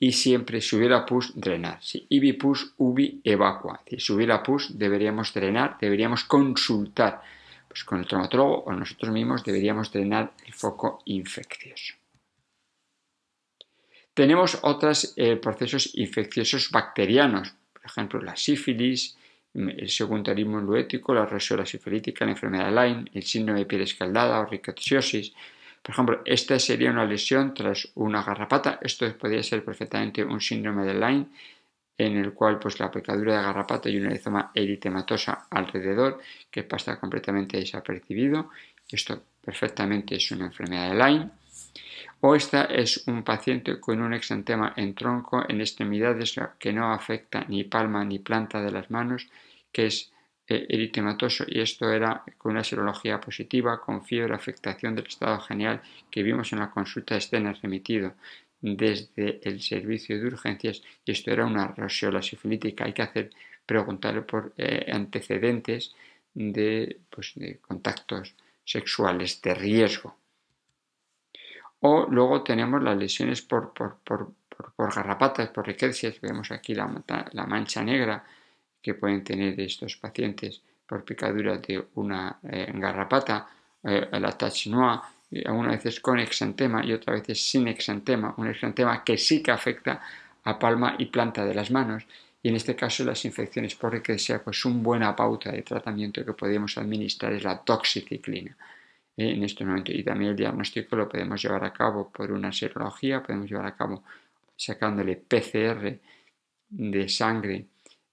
Y 0.00 0.12
siempre 0.12 0.62
si 0.62 0.76
hubiera 0.76 1.04
pus, 1.04 1.38
drenar. 1.38 1.82
Si 1.82 2.06
ibi 2.08 2.32
pus, 2.32 2.72
ubi 2.78 3.20
evacua. 3.22 3.82
Si 3.98 4.12
hubiera 4.14 4.42
pus, 4.42 4.78
deberíamos 4.78 5.34
drenar, 5.34 5.76
deberíamos 5.78 6.24
consultar 6.24 7.20
pues 7.74 7.82
con 7.82 7.98
el 7.98 8.06
traumatólogo 8.06 8.62
o 8.66 8.72
nosotros 8.72 9.10
mismos 9.10 9.42
deberíamos 9.42 9.90
drenar 9.90 10.32
el 10.46 10.52
foco 10.52 11.02
infeccioso. 11.06 11.94
Tenemos 14.14 14.60
otros 14.62 15.12
eh, 15.16 15.34
procesos 15.34 15.90
infecciosos 15.94 16.70
bacterianos, 16.70 17.52
por 17.72 17.84
ejemplo 17.84 18.22
la 18.22 18.36
sífilis, 18.36 19.16
el 19.54 19.88
secundarismo 19.88 20.60
luético, 20.60 21.12
la 21.14 21.26
roseola 21.26 21.66
sifilítica, 21.66 22.24
la 22.24 22.30
enfermedad 22.30 22.66
de 22.66 22.70
Lyme, 22.70 23.04
el 23.12 23.24
síndrome 23.24 23.60
de 23.60 23.66
piel 23.66 23.82
escaldada 23.82 24.38
o 24.38 24.46
rickettsiosis. 24.46 25.32
Por 25.82 25.92
ejemplo, 25.92 26.22
esta 26.24 26.56
sería 26.60 26.92
una 26.92 27.04
lesión 27.04 27.54
tras 27.54 27.88
una 27.96 28.22
garrapata. 28.22 28.78
Esto 28.82 29.12
podría 29.18 29.42
ser 29.42 29.64
perfectamente 29.64 30.22
un 30.22 30.40
síndrome 30.40 30.86
de 30.86 30.94
Lyme 30.94 31.26
en 31.96 32.16
el 32.16 32.32
cual 32.32 32.58
pues 32.58 32.78
la 32.80 32.90
picadura 32.90 33.36
de 33.36 33.42
garrapata 33.42 33.88
y 33.88 33.98
una 33.98 34.10
erizoma 34.10 34.50
eritematosa 34.54 35.46
alrededor 35.50 36.20
que 36.50 36.64
pasa 36.64 36.98
completamente 36.98 37.58
desapercibido. 37.58 38.50
Esto 38.88 39.22
perfectamente 39.40 40.16
es 40.16 40.30
una 40.32 40.46
enfermedad 40.46 40.90
de 40.90 40.94
Lyme. 40.94 41.30
O 42.20 42.34
esta 42.34 42.64
es 42.64 43.06
un 43.06 43.22
paciente 43.22 43.78
con 43.78 44.00
un 44.00 44.14
exantema 44.14 44.72
en 44.76 44.94
tronco, 44.94 45.44
en 45.46 45.60
extremidades 45.60 46.34
que 46.58 46.72
no 46.72 46.92
afecta 46.92 47.44
ni 47.48 47.64
palma 47.64 48.04
ni 48.04 48.18
planta 48.18 48.62
de 48.62 48.72
las 48.72 48.90
manos, 48.90 49.28
que 49.70 49.86
es 49.86 50.10
eh, 50.46 50.66
eritematoso 50.68 51.44
y 51.46 51.60
esto 51.60 51.90
era 51.90 52.22
con 52.36 52.52
una 52.52 52.64
serología 52.64 53.18
positiva, 53.18 53.80
con 53.80 54.04
fiebre, 54.04 54.34
afectación 54.34 54.94
del 54.94 55.06
estado 55.06 55.40
genial 55.40 55.80
que 56.10 56.22
vimos 56.22 56.52
en 56.52 56.58
la 56.58 56.70
consulta 56.70 57.16
escena 57.16 57.54
remitido 57.62 58.12
desde 58.64 59.40
el 59.46 59.60
servicio 59.60 60.18
de 60.18 60.26
urgencias 60.26 60.82
y 61.04 61.12
esto 61.12 61.30
era 61.30 61.44
una 61.44 61.68
roseola 61.68 62.22
sifilítica. 62.22 62.86
Hay 62.86 62.94
que 62.94 63.02
hacer 63.02 63.30
preguntarle 63.66 64.22
por 64.22 64.54
eh, 64.56 64.90
antecedentes 64.90 65.94
de, 66.32 67.00
pues, 67.10 67.32
de 67.34 67.58
contactos 67.58 68.34
sexuales 68.64 69.42
de 69.42 69.54
riesgo. 69.54 70.16
O 71.80 72.06
luego 72.08 72.42
tenemos 72.42 72.82
las 72.82 72.96
lesiones 72.96 73.42
por, 73.42 73.74
por, 73.74 73.98
por, 73.98 74.32
por 74.74 74.94
garrapatas, 74.94 75.50
por 75.50 75.66
riquezas. 75.66 76.18
Vemos 76.22 76.50
aquí 76.50 76.74
la, 76.74 76.90
la, 77.32 77.44
mancha 77.44 77.84
negra 77.84 78.24
que 78.80 78.94
pueden 78.94 79.22
tener 79.22 79.60
estos 79.60 79.96
pacientes 79.96 80.62
por 80.86 81.04
picadura 81.04 81.58
de 81.58 81.84
una 81.96 82.38
eh, 82.50 82.72
garrapata, 82.74 83.46
eh, 83.82 84.08
la 84.12 84.32
tache 84.32 84.70
noire, 84.70 85.02
algunas 85.44 85.72
veces 85.72 86.00
con 86.00 86.18
exantema 86.18 86.84
y 86.84 86.92
otras 86.92 87.20
veces 87.20 87.40
sin 87.48 87.68
exantema, 87.68 88.34
un 88.36 88.48
exantema 88.48 89.02
que 89.02 89.16
sí 89.18 89.42
que 89.42 89.50
afecta 89.50 90.00
a 90.44 90.58
palma 90.58 90.96
y 90.98 91.06
planta 91.06 91.44
de 91.44 91.54
las 91.54 91.70
manos. 91.70 92.04
Y 92.42 92.48
en 92.50 92.56
este 92.56 92.76
caso 92.76 93.04
las 93.04 93.24
infecciones 93.24 93.74
por 93.74 94.00
sea 94.18 94.42
pues 94.42 94.64
una 94.64 94.82
buena 94.82 95.16
pauta 95.16 95.50
de 95.50 95.62
tratamiento 95.62 96.24
que 96.24 96.34
podemos 96.34 96.76
administrar 96.76 97.32
es 97.32 97.42
la 97.42 97.58
toxiciclina. 97.58 98.56
Eh, 99.16 99.30
en 99.30 99.44
este 99.44 99.64
momento. 99.64 99.92
Y 99.92 100.02
también 100.02 100.32
el 100.32 100.36
diagnóstico 100.36 100.96
lo 100.96 101.08
podemos 101.08 101.40
llevar 101.40 101.64
a 101.64 101.72
cabo 101.72 102.10
por 102.10 102.32
una 102.32 102.52
serología, 102.52 103.22
podemos 103.22 103.48
llevar 103.48 103.66
a 103.66 103.76
cabo 103.76 104.02
sacándole 104.56 105.16
PCR 105.16 105.98
de 106.68 107.08
sangre 107.08 107.66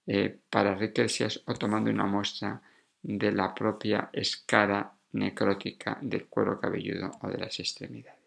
eh, 0.06 0.38
para 0.48 0.74
riquezas 0.74 1.42
o 1.46 1.54
tomando 1.54 1.90
una 1.90 2.06
muestra 2.06 2.60
de 3.02 3.32
la 3.32 3.52
propia 3.52 4.10
escara 4.12 4.92
necrótica 5.12 5.98
del 6.00 6.26
cuero 6.26 6.60
cabelludo 6.60 7.10
o 7.20 7.28
de 7.28 7.38
las 7.38 7.58
extremidades. 7.60 8.20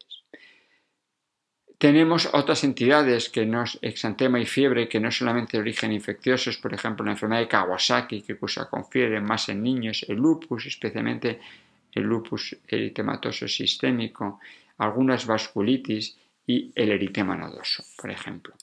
Tenemos 1.77 2.30
otras 2.32 2.63
entidades 2.63 3.30
que 3.30 3.46
nos 3.46 3.77
exantema 3.82 4.39
y 4.39 4.46
fiebre 4.46 4.88
que 4.88 5.00
no 5.00 5.12
solamente 5.12 5.58
de 5.58 5.62
origen 5.62 5.92
infeccioso, 5.92 6.50
por 6.62 6.74
ejemplo 6.74 7.06
la 7.06 7.12
enfermedad 7.12 7.42
de 7.42 7.48
Kawasaki 7.50 8.22
que 8.22 8.38
cursa 8.38 8.70
con 8.70 8.86
fiebre 8.86 9.20
más 9.20 9.50
en 9.50 9.62
niños, 9.62 10.06
el 10.08 10.15
lupus, 10.15 10.65
especialmente 10.68 11.42
el 11.92 12.04
lupus 12.04 12.56
eritematoso 12.68 13.48
sistémico, 13.48 14.39
algunas 14.77 15.25
vasculitis 15.25 16.18
y 16.48 16.72
el 16.75 16.92
eritema 16.92 17.36
nodoso, 17.36 17.84
por 17.98 18.10
ejemplo. 18.10 18.54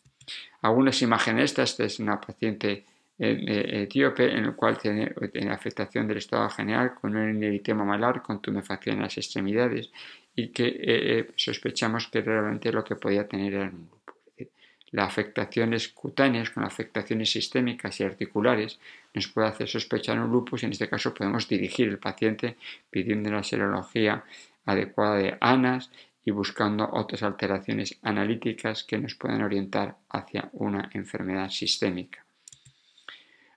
Algunas 0.62 1.02
imágenes, 1.02 1.58
esta 1.58 1.84
es 1.84 1.98
una 1.98 2.20
paciente 2.20 2.84
etíope 3.22 4.36
en 4.36 4.44
el 4.44 4.56
cual 4.56 4.78
tiene, 4.78 5.12
afectación 5.50 6.08
del 6.08 6.18
estado 6.18 6.48
general 6.50 6.94
con 6.94 7.14
un 7.14 7.42
eritema 7.42 7.84
malar 7.84 8.20
con 8.20 8.42
tumefacción 8.42 8.96
en 8.96 9.02
las 9.02 9.16
extremidades 9.16 9.90
y 10.34 10.48
que 10.48 10.66
eh, 10.66 10.80
eh, 10.84 11.28
sospechamos 11.36 12.08
que 12.08 12.20
realmente 12.20 12.72
lo 12.72 12.82
que 12.82 12.96
podía 12.96 13.28
tener 13.28 13.54
era 13.54 13.64
un 13.64 13.88
lupus. 13.90 14.48
Las 14.90 15.08
afectaciones 15.08 15.88
cutáneas 15.88 16.50
con 16.50 16.64
afectaciones 16.64 17.30
sistémicas 17.30 18.00
y 18.00 18.04
articulares 18.04 18.78
nos 19.14 19.28
puede 19.28 19.48
hacer 19.48 19.68
sospechar 19.68 20.18
un 20.18 20.30
lupus 20.30 20.62
y 20.62 20.66
en 20.66 20.72
este 20.72 20.88
caso 20.88 21.14
podemos 21.14 21.48
dirigir 21.48 21.88
el 21.88 21.98
paciente 21.98 22.56
pidiendo 22.90 23.30
una 23.30 23.42
serología 23.42 24.24
adecuada 24.66 25.16
de 25.16 25.36
ANAS 25.40 25.90
y 26.24 26.30
buscando 26.30 26.88
otras 26.92 27.22
alteraciones 27.22 27.98
analíticas 28.02 28.84
que 28.84 28.98
nos 28.98 29.14
puedan 29.14 29.42
orientar 29.42 29.96
hacia 30.08 30.50
una 30.52 30.90
enfermedad 30.92 31.50
sistémica. 31.50 32.24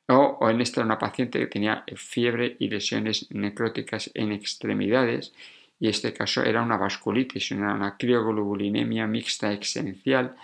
O, 0.08 0.50
en 0.50 0.62
esta 0.62 0.82
una 0.82 1.00
paciente 1.00 1.40
que 1.40 1.48
tenía 1.48 1.84
fiebre 1.96 2.58
y 2.60 2.70
lesiones 2.70 3.28
necróticas 3.32 4.12
en 4.14 4.32
extremidades, 4.32 5.34
y 5.80 5.88
este 5.88 6.14
caso 6.14 6.44
era 6.44 6.62
una 6.62 6.78
vasculitis, 6.78 7.52
una, 7.52 7.74
una 7.74 7.98
crioglobulinemia 7.98 9.08
mixta 9.08 9.52
esencial, 9.54 10.36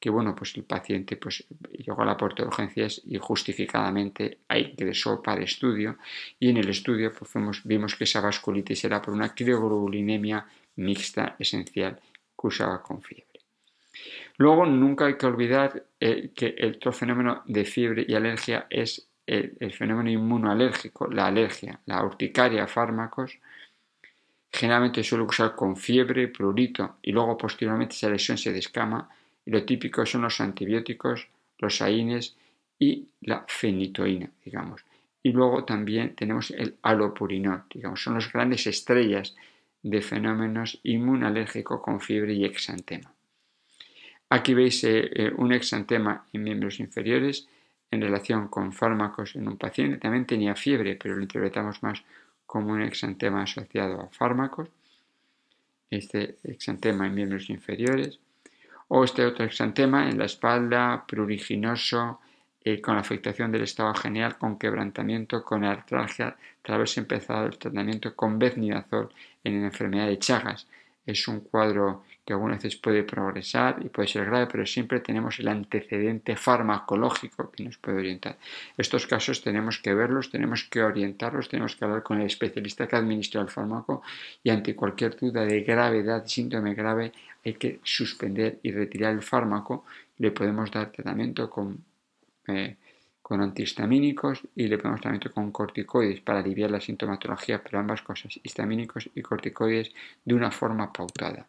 que 0.00 0.10
bueno, 0.10 0.34
pues 0.34 0.56
el 0.56 0.62
paciente 0.62 1.16
pues, 1.16 1.44
llegó 1.72 2.02
a 2.02 2.06
la 2.06 2.16
puerta 2.16 2.42
de 2.42 2.48
urgencias 2.48 3.02
y 3.04 3.18
justificadamente 3.18 4.38
ingresó 4.54 5.20
para 5.20 5.42
estudio 5.42 5.98
y 6.38 6.50
en 6.50 6.58
el 6.58 6.68
estudio 6.68 7.12
pues, 7.12 7.62
vimos 7.64 7.96
que 7.96 8.04
esa 8.04 8.20
vasculitis 8.20 8.84
era 8.84 9.02
por 9.02 9.14
una 9.14 9.34
crioglobulinemia 9.34 10.46
mixta 10.76 11.34
esencial 11.38 12.00
cursaba 12.36 12.80
con 12.80 13.02
fiebre. 13.02 13.26
Luego 14.36 14.64
nunca 14.66 15.06
hay 15.06 15.16
que 15.16 15.26
olvidar 15.26 15.84
eh, 15.98 16.30
que 16.32 16.54
el 16.56 16.76
otro 16.76 16.92
fenómeno 16.92 17.42
de 17.46 17.64
fiebre 17.64 18.06
y 18.06 18.14
alergia 18.14 18.68
es 18.70 19.07
el, 19.28 19.72
fenómeno 19.72 20.10
inmunoalérgico, 20.10 21.06
la 21.06 21.26
alergia, 21.26 21.78
la 21.86 22.02
urticaria 22.02 22.66
fármacos, 22.66 23.38
generalmente 24.50 25.04
suele 25.04 25.24
usar 25.24 25.54
con 25.54 25.76
fiebre, 25.76 26.28
prurito 26.28 26.96
y 27.02 27.12
luego 27.12 27.36
posteriormente 27.36 27.94
esa 27.94 28.08
lesión 28.08 28.38
se 28.38 28.52
descama 28.52 29.08
y 29.44 29.50
lo 29.50 29.64
típico 29.64 30.04
son 30.06 30.22
los 30.22 30.40
antibióticos, 30.40 31.28
los 31.58 31.82
AINES 31.82 32.36
y 32.78 33.08
la 33.20 33.44
fenitoína, 33.46 34.30
digamos. 34.44 34.84
Y 35.22 35.32
luego 35.32 35.64
también 35.64 36.14
tenemos 36.14 36.50
el 36.50 36.76
alopurinol, 36.82 37.64
digamos, 37.70 38.02
son 38.02 38.14
las 38.14 38.32
grandes 38.32 38.66
estrellas 38.66 39.36
de 39.82 40.00
fenómenos 40.00 40.80
inmunalérgicos 40.84 41.80
con 41.82 42.00
fiebre 42.00 42.32
y 42.32 42.44
exantema. 42.44 43.12
Aquí 44.30 44.54
veis 44.54 44.82
eh, 44.84 45.10
eh, 45.12 45.32
un 45.36 45.52
exantema 45.52 46.26
en 46.32 46.44
miembros 46.44 46.80
inferiores 46.80 47.48
en 47.90 48.00
relación 48.00 48.48
con 48.48 48.72
fármacos 48.72 49.34
en 49.36 49.48
un 49.48 49.56
paciente. 49.56 49.98
También 49.98 50.26
tenía 50.26 50.54
fiebre, 50.54 50.96
pero 50.96 51.16
lo 51.16 51.22
interpretamos 51.22 51.82
más 51.82 52.02
como 52.46 52.72
un 52.72 52.82
exantema 52.82 53.42
asociado 53.42 54.00
a 54.00 54.08
fármacos. 54.08 54.68
Este 55.90 56.36
exantema 56.44 57.06
en 57.06 57.14
miembros 57.14 57.48
inferiores. 57.50 58.18
O 58.88 59.04
este 59.04 59.24
otro 59.24 59.44
exantema 59.44 60.08
en 60.08 60.18
la 60.18 60.24
espalda, 60.24 61.04
pruriginoso, 61.06 62.20
eh, 62.64 62.80
con 62.80 62.96
afectación 62.96 63.52
del 63.52 63.62
estado 63.62 63.94
genial, 63.94 64.36
con 64.36 64.58
quebrantamiento, 64.58 65.44
con 65.44 65.64
artralgia, 65.64 66.36
tras 66.62 66.74
haberse 66.74 67.00
empezado 67.00 67.46
el 67.46 67.58
tratamiento 67.58 68.14
con 68.14 68.38
beznidazol 68.38 69.10
en 69.44 69.60
la 69.60 69.66
enfermedad 69.68 70.06
de 70.06 70.18
Chagas. 70.18 70.66
Es 71.06 71.28
un 71.28 71.40
cuadro 71.40 72.04
que 72.28 72.34
algunas 72.34 72.62
veces 72.62 72.78
puede 72.78 73.04
progresar 73.04 73.78
y 73.82 73.88
puede 73.88 74.06
ser 74.06 74.26
grave, 74.26 74.48
pero 74.52 74.66
siempre 74.66 75.00
tenemos 75.00 75.38
el 75.38 75.48
antecedente 75.48 76.36
farmacológico 76.36 77.50
que 77.50 77.64
nos 77.64 77.78
puede 77.78 78.00
orientar. 78.00 78.36
Estos 78.76 79.06
casos 79.06 79.40
tenemos 79.40 79.78
que 79.78 79.94
verlos, 79.94 80.30
tenemos 80.30 80.64
que 80.64 80.82
orientarlos, 80.82 81.48
tenemos 81.48 81.74
que 81.74 81.86
hablar 81.86 82.02
con 82.02 82.20
el 82.20 82.26
especialista 82.26 82.86
que 82.86 82.96
administra 82.96 83.40
el 83.40 83.48
fármaco 83.48 84.02
y 84.42 84.50
ante 84.50 84.76
cualquier 84.76 85.16
duda 85.16 85.46
de 85.46 85.62
gravedad, 85.62 86.26
síntoma 86.26 86.74
grave, 86.74 87.12
hay 87.46 87.54
que 87.54 87.80
suspender 87.82 88.58
y 88.62 88.72
retirar 88.72 89.14
el 89.14 89.22
fármaco. 89.22 89.86
Le 90.18 90.30
podemos 90.30 90.70
dar 90.70 90.92
tratamiento 90.92 91.48
con 91.48 91.82
eh, 92.46 92.76
con 93.22 93.40
antihistamínicos 93.40 94.42
y 94.54 94.68
le 94.68 94.76
ponemos 94.76 95.00
tratamiento 95.00 95.32
con 95.32 95.50
corticoides 95.50 96.20
para 96.20 96.40
aliviar 96.40 96.70
la 96.70 96.80
sintomatología, 96.80 97.62
pero 97.62 97.78
ambas 97.78 98.00
cosas, 98.02 98.38
histamínicos 98.42 99.08
y 99.14 99.22
corticoides, 99.22 99.92
de 100.24 100.34
una 100.34 100.50
forma 100.50 100.90
pautada. 100.90 101.46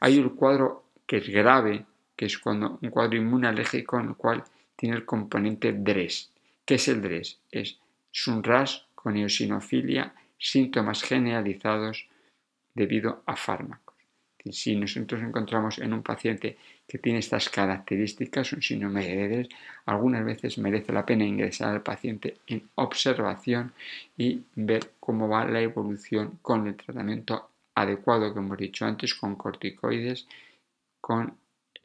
Hay 0.00 0.18
un 0.18 0.30
cuadro 0.30 0.84
que 1.06 1.18
es 1.18 1.28
grave, 1.28 1.84
que 2.16 2.26
es 2.26 2.38
cuando 2.38 2.78
un 2.80 2.90
cuadro 2.90 3.16
inmunológico 3.16 3.98
en 3.98 4.08
el 4.08 4.14
cual 4.16 4.44
tiene 4.76 4.96
el 4.96 5.04
componente 5.04 5.72
DRES. 5.72 6.30
¿Qué 6.64 6.74
es 6.74 6.88
el 6.88 7.02
DRES? 7.02 7.38
Es 7.50 7.78
un 8.26 8.42
RAS 8.42 8.86
con 8.94 9.16
eosinofilia, 9.16 10.14
síntomas 10.38 11.02
generalizados 11.02 12.06
debido 12.74 13.22
a 13.26 13.36
fármacos 13.36 13.88
si 14.52 14.76
nosotros 14.76 15.22
encontramos 15.22 15.78
en 15.78 15.92
un 15.92 16.02
paciente 16.02 16.56
que 16.86 16.98
tiene 16.98 17.18
estas 17.18 17.48
características, 17.48 18.52
un 18.52 18.62
síndrome 18.62 19.04
de 19.04 19.48
algunas 19.86 20.24
veces 20.24 20.58
merece 20.58 20.92
la 20.92 21.04
pena 21.04 21.24
ingresar 21.24 21.70
al 21.70 21.82
paciente 21.82 22.38
en 22.46 22.62
observación 22.76 23.72
y 24.16 24.42
ver 24.54 24.92
cómo 25.00 25.28
va 25.28 25.44
la 25.44 25.60
evolución 25.60 26.38
con 26.42 26.66
el 26.66 26.76
tratamiento 26.76 27.47
adecuado 27.82 28.32
que 28.32 28.40
hemos 28.40 28.58
dicho 28.58 28.84
antes, 28.84 29.14
con 29.14 29.36
corticoides, 29.36 30.26
con 31.00 31.36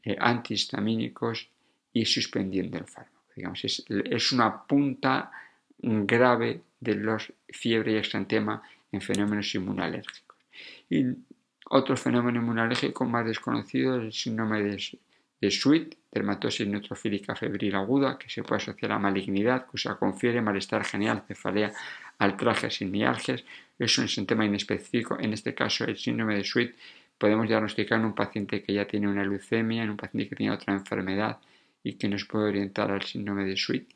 eh, 0.03 0.17
antihistamínicos 0.19 1.47
y 1.93 2.05
suspendiendo 2.05 2.77
el 2.77 2.85
fármaco. 2.85 3.31
Digamos, 3.35 3.63
es, 3.65 3.83
es 3.87 4.31
una 4.31 4.63
punta 4.63 5.31
grave 5.79 6.61
de 6.79 6.95
los 6.95 7.31
fiebre 7.49 7.93
y 7.93 7.97
exantema 7.97 8.61
en 8.91 9.01
fenómenos 9.01 9.53
inmunológicos. 9.55 10.37
Y 10.89 11.05
otro 11.69 11.97
fenómeno 11.97 12.39
inmunológico 12.39 13.05
más 13.05 13.25
desconocido 13.25 13.97
es 13.97 14.03
el 14.03 14.13
síndrome 14.13 14.61
de, 14.61 14.77
Sweet, 15.51 15.97
dermatosis 16.11 16.67
neutrofílica 16.67 17.35
febril 17.35 17.75
aguda, 17.75 18.17
que 18.17 18.29
se 18.29 18.43
puede 18.43 18.61
asociar 18.61 18.91
a 18.91 18.99
malignidad, 18.99 19.67
usa 19.73 19.95
con 19.95 20.17
fiebre, 20.17 20.41
malestar 20.41 20.83
genial, 20.85 21.23
cefalea, 21.27 21.73
altragias 22.19 22.81
y 22.81 22.85
mialgias. 22.85 23.43
Es 23.79 23.97
un 23.97 24.07
síntoma 24.07 24.45
inespecífico. 24.45 25.17
En 25.19 25.33
este 25.33 25.53
caso, 25.53 25.85
el 25.85 25.97
síndrome 25.97 26.35
de 26.37 26.43
Sweet 26.43 26.75
podemos 27.17 27.47
diagnosticar 27.47 27.99
en 27.99 28.05
un 28.05 28.15
paciente 28.15 28.61
que 28.63 28.73
ya 28.73 28.85
tiene 28.85 29.07
una 29.07 29.23
leucemia, 29.23 29.83
en 29.83 29.89
un 29.89 29.97
paciente 29.97 30.29
que 30.29 30.35
tiene 30.35 30.53
otra 30.53 30.73
enfermedad 30.73 31.39
y 31.83 31.93
que 31.93 32.07
nos 32.07 32.25
puede 32.25 32.49
orientar 32.49 32.91
al 32.91 33.03
síndrome 33.03 33.45
de 33.45 33.57
Sweet. 33.57 33.87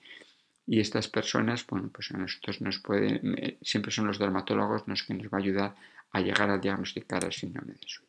Y 0.66 0.80
estas 0.80 1.08
personas, 1.08 1.66
bueno, 1.66 1.90
pues 1.94 2.12
a 2.12 2.18
nosotros 2.18 2.62
nos 2.62 2.80
pueden, 2.80 3.36
eh, 3.38 3.58
siempre 3.62 3.92
son 3.92 4.08
los 4.08 4.20
dermatólogos 4.20 4.84
los 4.88 5.04
que 5.04 5.14
nos 5.14 5.28
va 5.28 5.38
a 5.38 5.42
ayudar 5.42 5.76
a 6.12 6.20
llegar 6.20 6.50
a 6.50 6.58
diagnosticar 6.58 7.24
el 7.24 7.32
síndrome 7.32 7.74
de 7.74 7.88
Sweet. 7.88 8.07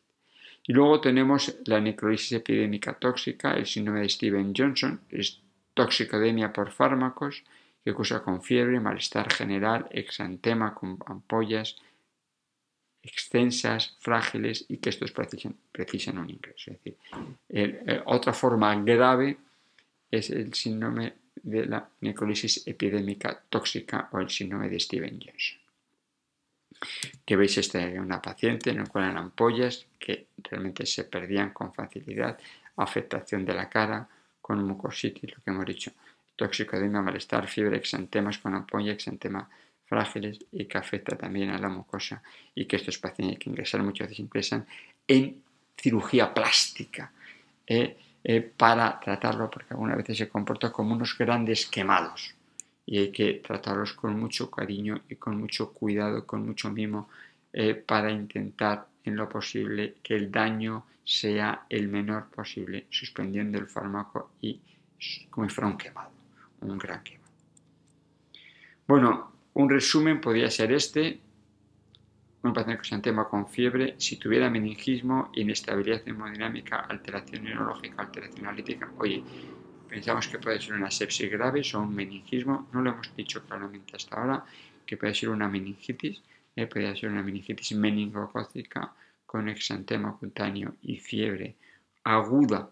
Y 0.69 0.73
luego 0.73 1.01
tenemos 1.01 1.55
la 1.65 1.81
necrolisis 1.81 2.31
epidémica 2.33 2.93
tóxica, 2.93 3.53
el 3.55 3.65
síndrome 3.65 4.01
de 4.01 4.09
Steven 4.09 4.53
Johnson, 4.55 5.01
es 5.09 5.39
toxicodemia 5.73 6.53
por 6.53 6.69
fármacos, 6.69 7.43
que 7.83 7.91
causa 7.91 8.21
con 8.21 8.43
fiebre, 8.43 8.79
malestar 8.79 9.33
general, 9.33 9.87
exantema 9.89 10.75
con 10.75 10.99
ampollas 11.07 11.75
extensas, 13.01 13.97
frágiles 13.99 14.65
y 14.69 14.77
que 14.77 14.91
estos 14.91 15.11
precisan, 15.11 16.17
un 16.19 16.29
ingreso. 16.29 16.69
Es 16.69 16.83
decir, 16.83 18.03
otra 18.05 18.33
forma 18.33 18.75
grave 18.83 19.37
es 20.11 20.29
el 20.29 20.53
síndrome 20.53 21.13
de 21.41 21.65
la 21.65 21.89
necrolisis 22.01 22.67
epidémica 22.67 23.41
tóxica 23.49 24.07
o 24.11 24.19
el 24.19 24.29
síndrome 24.29 24.69
de 24.69 24.79
Steven 24.79 25.19
Johnson 25.19 25.58
que 27.25 27.35
veis 27.35 27.57
esta 27.57 27.79
una 27.79 28.21
paciente 28.21 28.69
en 28.69 28.77
la 28.77 28.85
cual 28.85 29.05
eran 29.05 29.17
ampollas 29.17 29.85
que 29.99 30.27
realmente 30.37 30.85
se 30.85 31.03
perdían 31.03 31.51
con 31.51 31.73
facilidad, 31.73 32.37
afectación 32.77 33.45
de 33.45 33.53
la 33.53 33.69
cara 33.69 34.07
con 34.41 34.63
mucositis, 34.63 35.31
lo 35.35 35.43
que 35.43 35.51
hemos 35.51 35.65
dicho, 35.65 35.91
toxicodemia, 36.35 37.01
malestar, 37.01 37.47
fiebre, 37.47 37.77
exantemas 37.77 38.37
con 38.37 38.55
ampolla, 38.55 38.93
exantema 38.93 39.49
frágiles 39.85 40.39
y 40.51 40.65
que 40.65 40.77
afecta 40.77 41.17
también 41.17 41.49
a 41.49 41.57
la 41.57 41.67
mucosa 41.69 42.21
y 42.55 42.65
que 42.65 42.77
estos 42.77 42.97
pacientes 42.97 43.39
que 43.39 43.49
ingresan 43.49 43.83
muchas 43.83 44.07
veces 44.07 44.19
ingresan 44.19 44.65
en 45.07 45.41
cirugía 45.75 46.33
plástica 46.33 47.11
eh, 47.65 47.97
eh, 48.23 48.41
para 48.41 48.99
tratarlo 48.99 49.49
porque 49.49 49.73
algunas 49.73 49.97
veces 49.97 50.17
se 50.17 50.29
comporta 50.29 50.71
como 50.71 50.93
unos 50.93 51.17
grandes 51.17 51.65
quemados 51.65 52.35
y 52.91 52.97
hay 52.97 53.11
que 53.11 53.35
tratarlos 53.35 53.93
con 53.93 54.19
mucho 54.19 54.49
cariño 54.49 55.01
y 55.07 55.15
con 55.15 55.39
mucho 55.39 55.71
cuidado, 55.71 56.25
con 56.25 56.43
mucho 56.43 56.71
mimo, 56.71 57.07
eh, 57.53 57.75
para 57.75 58.09
intentar 58.09 58.87
en 59.03 59.15
lo 59.15 59.29
posible 59.29 59.97
que 60.01 60.15
el 60.15 60.31
daño 60.31 60.87
sea 61.03 61.67
el 61.69 61.87
menor 61.87 62.29
posible, 62.31 62.87
suspendiendo 62.89 63.59
el 63.59 63.67
fármaco 63.67 64.31
y 64.41 64.59
como 65.29 65.47
si 65.47 65.53
fuera 65.53 65.67
un 65.67 65.77
quemado, 65.77 66.09
un 66.61 66.79
gran 66.79 67.03
quemado. 67.03 67.31
Bueno, 68.87 69.33
un 69.53 69.69
resumen 69.69 70.19
podría 70.19 70.49
ser 70.49 70.71
este. 70.71 71.19
Un 72.41 72.53
paciente 72.53 72.89
con 72.89 73.01
tema 73.03 73.29
con 73.29 73.47
fiebre, 73.47 73.95
si 73.99 74.15
tuviera 74.15 74.49
meningismo, 74.49 75.29
inestabilidad 75.35 76.01
hemodinámica, 76.07 76.79
alteración 76.79 77.43
neurológica, 77.43 78.01
alteración 78.01 78.47
analítica, 78.47 78.89
oye, 78.97 79.23
Pensamos 79.89 80.27
que 80.27 80.37
puede 80.37 80.61
ser 80.61 80.73
una 80.73 80.91
sepsis 80.91 81.31
grave 81.31 81.63
o 81.73 81.79
un 81.79 81.95
meningismo, 81.95 82.69
no 82.71 82.81
lo 82.81 82.91
hemos 82.91 83.15
dicho 83.15 83.43
claramente 83.43 83.95
hasta 83.95 84.15
ahora, 84.17 84.45
que 84.85 84.97
puede 84.97 85.15
ser 85.15 85.29
una 85.29 85.49
meningitis, 85.49 86.21
eh, 86.55 86.67
puede 86.67 86.95
ser 86.95 87.09
una 87.09 87.23
meningitis 87.23 87.71
meningocócica 87.73 88.93
con 89.25 89.49
exantema 89.49 90.15
cutáneo 90.15 90.75
y 90.83 90.97
fiebre 90.97 91.55
aguda, 92.03 92.69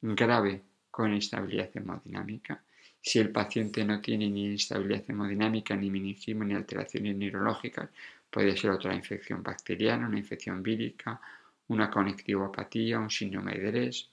grave, 0.00 0.62
con 0.90 1.12
instabilidad 1.12 1.70
hemodinámica. 1.74 2.62
Si 3.00 3.18
el 3.18 3.30
paciente 3.30 3.84
no 3.84 4.00
tiene 4.00 4.28
ni 4.28 4.46
instabilidad 4.46 5.04
hemodinámica, 5.08 5.76
ni 5.76 5.90
meningismo, 5.90 6.44
ni 6.44 6.54
alteraciones 6.54 7.16
neurológicas, 7.16 7.88
puede 8.30 8.56
ser 8.56 8.70
otra 8.70 8.94
infección 8.94 9.42
bacteriana, 9.42 10.06
una 10.06 10.18
infección 10.18 10.62
vírica, 10.62 11.20
una 11.68 11.90
conectivopatía, 11.90 12.98
un 12.98 13.10
síndrome 13.10 13.54
de 13.54 13.70
Dres, 13.70 14.10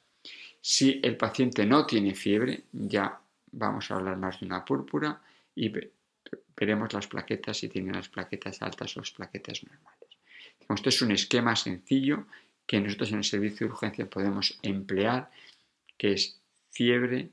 si 0.70 1.00
el 1.02 1.16
paciente 1.16 1.66
no 1.66 1.86
tiene 1.86 2.14
fiebre, 2.14 2.66
ya 2.74 3.18
vamos 3.54 3.90
a 3.90 3.96
hablar 3.96 4.18
más 4.18 4.42
de 4.42 4.48
una 4.48 4.66
púrpura. 4.66 5.22
y 5.56 5.72
veremos 6.58 6.92
las 6.92 7.08
plaquetas 7.08 7.56
si 7.56 7.70
tienen 7.70 7.94
las 7.94 8.10
plaquetas 8.10 8.62
altas 8.62 8.98
o 8.98 9.00
las 9.00 9.12
plaquetas 9.12 9.64
normales. 9.64 10.10
Esto 10.68 10.90
es 10.90 11.02
un 11.02 11.12
esquema 11.12 11.56
sencillo 11.56 12.28
que 12.66 12.82
nosotros 12.82 13.14
en 13.14 13.20
el 13.20 13.24
servicio 13.24 13.66
de 13.66 13.74
urgencia 13.74 14.10
podemos 14.10 14.60
emplear, 14.62 15.32
que 15.98 16.12
es 16.12 16.38
fiebre 16.72 17.30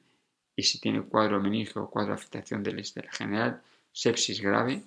y 0.55 0.63
si 0.63 0.79
tiene 0.79 1.03
cuadro 1.03 1.41
meningio 1.41 1.83
o 1.83 1.91
cuadro 1.91 2.15
afectación 2.15 2.63
del 2.63 2.79
estela 2.79 3.11
general, 3.11 3.61
sepsis 3.91 4.41
grave, 4.41 4.81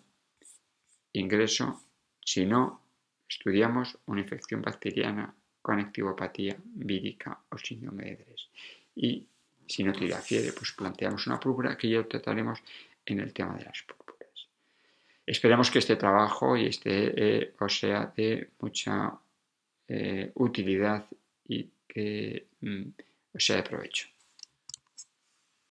ingreso, 1.12 1.82
si 2.24 2.46
no, 2.46 2.82
estudiamos 3.28 3.98
una 4.06 4.22
infección 4.22 4.62
bacteriana 4.62 5.36
con 5.68 5.82
activopatía 5.82 6.56
vírica 6.64 7.38
o 7.52 7.58
síndrome 7.58 8.06
de 8.06 8.16
Dres. 8.24 8.48
Y 8.96 9.28
si 9.68 9.84
no 9.84 9.92
tiene 9.92 10.16
fiebre, 10.16 10.54
pues 10.54 10.72
planteamos 10.72 11.28
una 11.28 11.42
púrpura 11.42 11.76
que 11.78 11.90
ya 11.90 12.08
trataremos 12.08 12.64
en 13.06 13.20
el 13.20 13.34
tema 13.34 13.58
de 13.58 13.66
las 13.66 13.82
púrpuras. 13.82 14.48
Esperamos 15.26 15.70
que 15.70 15.80
este 15.80 15.98
trabajo 15.98 16.56
y 16.56 16.68
este 16.68 16.92
eh, 17.18 17.54
os 17.60 17.78
sea 17.78 18.14
de 18.16 18.52
mucha 18.62 19.12
eh, 19.90 20.32
utilidad 20.36 21.06
y 21.50 21.70
que 21.86 22.48
mm, 22.62 22.88
os 23.36 23.46
sea 23.46 23.58
de 23.58 23.64
provecho. 23.64 24.08